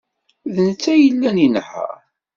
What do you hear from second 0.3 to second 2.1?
D netta ay yellan inehheṛ.